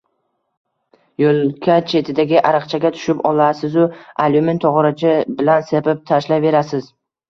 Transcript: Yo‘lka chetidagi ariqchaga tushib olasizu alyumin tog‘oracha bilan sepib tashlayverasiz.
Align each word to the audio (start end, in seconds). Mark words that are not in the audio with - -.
Yo‘lka 1.23 1.75
chetidagi 1.91 2.41
ariqchaga 2.53 2.93
tushib 2.97 3.23
olasizu 3.35 3.87
alyumin 4.27 4.65
tog‘oracha 4.67 5.17
bilan 5.41 5.71
sepib 5.73 6.07
tashlayverasiz. 6.15 6.95